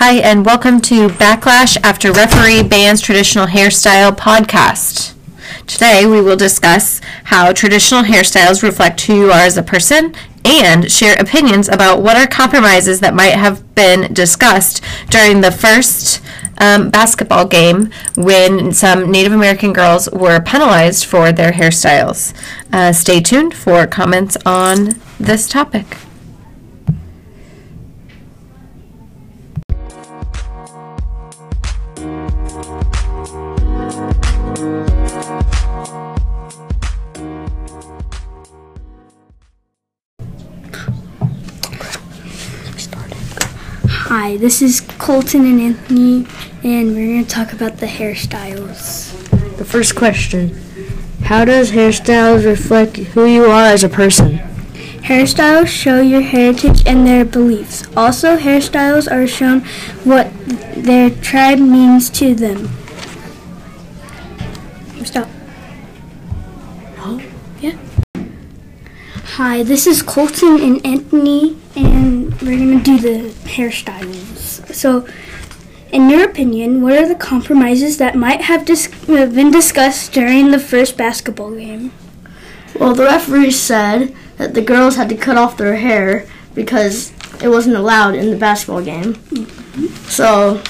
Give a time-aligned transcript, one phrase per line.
[0.00, 5.12] Hi, and welcome to Backlash After Referee Bans Traditional Hairstyle podcast.
[5.66, 10.14] Today, we will discuss how traditional hairstyles reflect who you are as a person
[10.44, 16.22] and share opinions about what are compromises that might have been discussed during the first
[16.58, 22.32] um, basketball game when some Native American girls were penalized for their hairstyles.
[22.72, 25.96] Uh, stay tuned for comments on this topic.
[44.28, 46.26] Hi, this is Colton and Anthony,
[46.62, 49.10] and we're going to talk about the hairstyles.
[49.56, 50.54] The first question
[51.24, 54.40] How does hairstyles reflect who you are as a person?
[55.08, 57.86] Hairstyles show your heritage and their beliefs.
[57.96, 59.60] Also, hairstyles are shown
[60.04, 60.30] what
[60.76, 62.68] their tribe means to them.
[65.06, 65.26] Stop.
[66.98, 67.22] Oh,
[67.62, 67.78] yeah.
[69.38, 74.72] Hi, this is Colton and Anthony, and we're going to do the hairstyles.
[74.74, 75.06] So,
[75.92, 80.58] in your opinion, what are the compromises that might have dis- been discussed during the
[80.58, 81.92] first basketball game?
[82.78, 87.48] Well, the referee said that the girls had to cut off their hair because it
[87.48, 89.16] wasn't allowed in the basketball game.
[90.08, 90.62] So,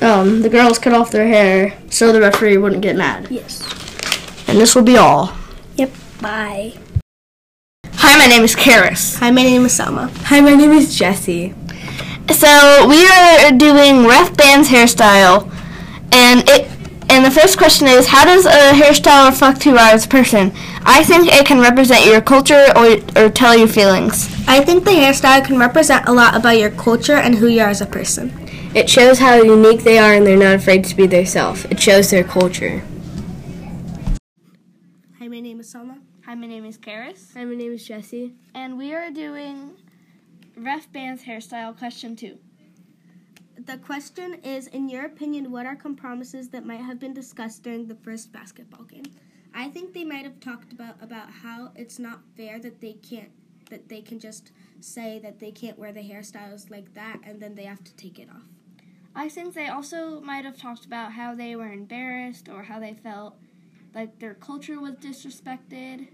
[0.00, 3.28] um, the girls cut off their hair so the referee wouldn't get mad.
[3.30, 3.62] Yes.
[4.48, 5.32] And this will be all.
[5.76, 5.90] Yep.
[6.20, 6.74] Bye.
[8.12, 9.18] Hi, my name is Karis.
[9.20, 10.12] Hi, my name is Selma.
[10.24, 11.54] Hi, my name is Jesse.
[12.30, 15.50] So we are doing Ref Band's hairstyle,
[16.12, 16.68] and it.
[17.08, 20.08] And the first question is, how does a hairstyle reflect who you are as a
[20.10, 20.52] person?
[20.84, 24.28] I think it can represent your culture or, or tell your feelings.
[24.46, 27.70] I think the hairstyle can represent a lot about your culture and who you are
[27.70, 28.30] as a person.
[28.74, 31.64] It shows how unique they are and they're not afraid to be themselves.
[31.70, 32.82] It shows their culture.
[35.18, 36.01] Hi, my name is Selma.
[36.32, 38.32] Hi, my name is Karis, Hi, my name is Jessie.
[38.54, 39.72] and we are doing
[40.56, 42.38] Ref Band's hairstyle question two.
[43.58, 47.86] The question is, in your opinion, what are compromises that might have been discussed during
[47.86, 49.04] the first basketball game?
[49.52, 53.32] I think they might have talked about about how it's not fair that they can't
[53.68, 57.54] that they can just say that they can't wear the hairstyles like that and then
[57.54, 58.48] they have to take it off.
[59.14, 62.94] I think they also might have talked about how they were embarrassed or how they
[62.94, 63.36] felt
[63.94, 66.08] like their culture was disrespected.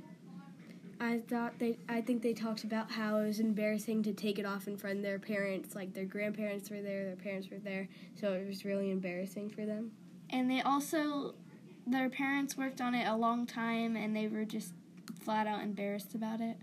[1.00, 1.78] I thought they.
[1.88, 4.96] I think they talked about how it was embarrassing to take it off in front
[4.96, 5.74] of their parents.
[5.74, 7.88] Like their grandparents were there, their parents were there,
[8.20, 9.92] so it was really embarrassing for them.
[10.30, 11.34] And they also,
[11.86, 14.74] their parents worked on it a long time and they were just
[15.22, 16.56] flat out embarrassed about it.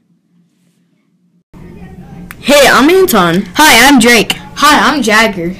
[2.39, 3.43] Hey, I'm Anton.
[3.55, 4.33] Hi, I'm Drake.
[4.33, 5.55] Hi, I'm Jagger.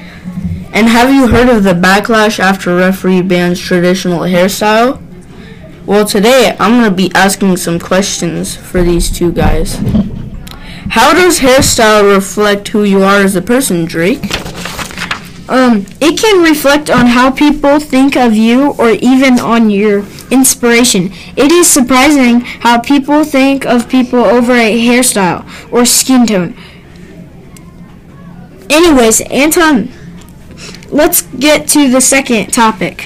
[0.72, 5.02] And have you heard of the backlash after referee bans traditional hairstyle?
[5.86, 9.76] Well, today I'm going to be asking some questions for these two guys.
[10.90, 14.24] How does hairstyle reflect who you are as a person, Drake?
[15.48, 20.00] Um, it can reflect on how people think of you or even on your
[20.32, 21.12] inspiration.
[21.38, 26.58] It is surprising how people think of people over a hairstyle or skin tone.
[28.72, 29.92] Anyways, Anton,
[30.90, 33.06] let's get to the second topic.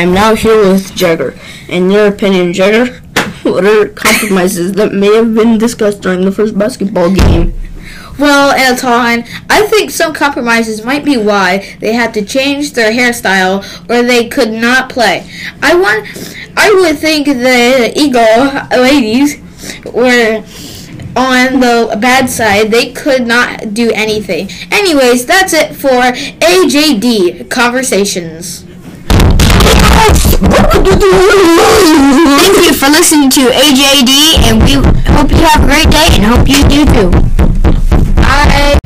[0.00, 1.38] I am now here with Jagger.
[1.68, 3.00] In your opinion, Jagger,
[3.42, 7.52] what are compromises that may have been discussed during the first basketball game?
[8.18, 13.62] Well, Anton, I think some compromises might be why they had to change their hairstyle
[13.90, 15.30] or they could not play.
[15.60, 16.08] I want
[16.56, 19.36] I would think the Eagle ladies
[19.84, 20.42] were
[21.14, 22.70] on the bad side.
[22.70, 24.48] They could not do anything.
[24.72, 28.64] Anyways, that's it for AJD Conversations.
[30.00, 30.16] Thank
[32.66, 34.74] you for listening to AJD, and we
[35.12, 37.10] hope you have a great day and hope you do too.
[38.16, 38.78] Bye.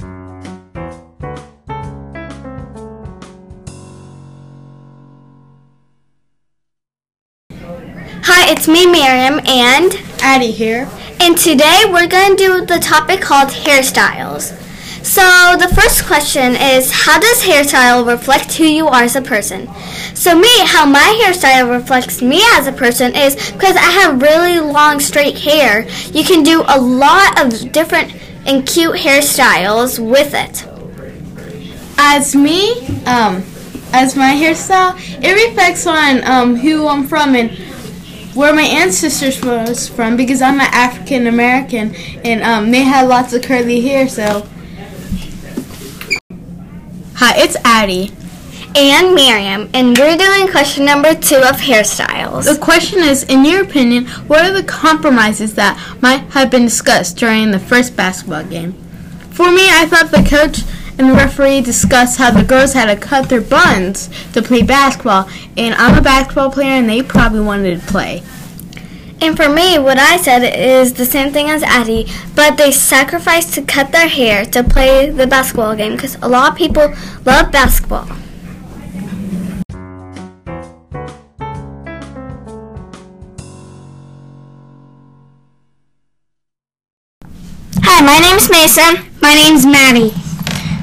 [8.26, 10.88] Hi, it's me, Miriam, and Addie here.
[11.20, 14.52] and today we're going to do the topic called hairstyles.
[15.04, 15.22] So
[15.58, 19.68] the first question is, how does hairstyle reflect who you are as a person?
[20.14, 24.60] So me, how my hairstyle reflects me as a person is because I have really
[24.60, 25.88] long straight hair.
[26.12, 28.14] You can do a lot of different
[28.46, 30.66] and cute hairstyles with it.
[31.98, 33.42] As me, um,
[33.92, 37.50] as my hairstyle, it reflects on um, who I'm from and
[38.34, 41.94] where my ancestors was from because I'm an African American
[42.24, 44.08] and um, they had lots of curly hair.
[44.08, 44.46] So,
[47.16, 48.12] hi, it's Addie.
[48.76, 52.52] And Miriam, and we're doing question number two of hairstyles.
[52.52, 57.16] The question is, in your opinion, what are the compromises that might have been discussed
[57.16, 58.72] during the first basketball game?
[59.30, 60.64] For me, I thought the coach
[60.98, 65.28] and the referee discussed how the girls had to cut their buns to play basketball,
[65.56, 68.24] and I'm a basketball player, and they probably wanted to play.
[69.20, 73.54] And for me, what I said is the same thing as Addie, but they sacrificed
[73.54, 76.92] to cut their hair to play the basketball game because a lot of people
[77.24, 78.08] love basketball.
[88.04, 89.10] My name's Mason.
[89.22, 90.12] My name's Maddie.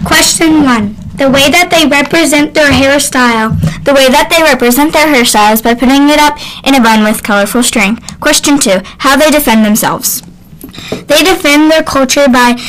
[0.06, 0.96] Question one.
[1.16, 3.54] The way that they represent their hairstyle.
[3.86, 7.04] The way that they represent their hairstyle is by putting it up in a bun
[7.04, 7.98] with colorful string.
[8.20, 8.82] Question two.
[9.00, 10.22] How they defend themselves.
[10.90, 12.60] They defend their culture by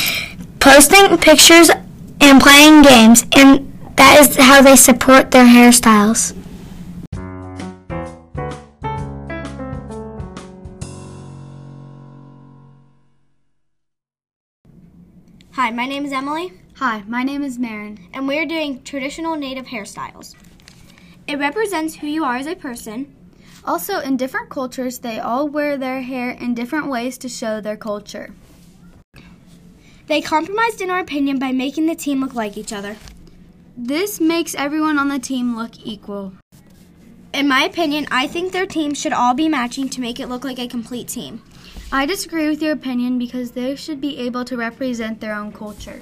[0.61, 1.71] posting pictures
[2.21, 6.37] and playing games, and that is how they support their hairstyles.
[15.63, 17.97] Hi, my name is Emily, Hi, my name is Marin.
[18.13, 20.35] and we're doing traditional native hairstyles.
[21.29, 23.15] It represents who you are as a person.
[23.65, 27.77] Also, in different cultures, they all wear their hair in different ways to show their
[27.77, 28.35] culture.
[30.09, 32.97] They compromised, in our opinion, by making the team look like each other.
[33.77, 36.33] This makes everyone on the team look equal.
[37.33, 40.43] In my opinion, I think their teams should all be matching to make it look
[40.43, 41.41] like a complete team.
[41.95, 46.01] I disagree with your opinion because they should be able to represent their own culture.